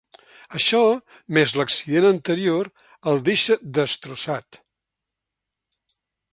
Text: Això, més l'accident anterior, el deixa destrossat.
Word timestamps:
Això, 0.59 0.79
més 1.37 1.53
l'accident 1.59 2.07
anterior, 2.13 2.71
el 3.13 3.23
deixa 3.29 3.59
destrossat. 3.81 4.61